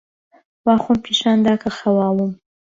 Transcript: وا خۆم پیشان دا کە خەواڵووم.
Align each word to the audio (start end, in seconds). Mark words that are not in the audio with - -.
وا 0.65 0.75
خۆم 0.83 0.97
پیشان 1.05 1.37
دا 1.45 1.53
کە 1.61 1.69
خەواڵووم. 1.77 2.31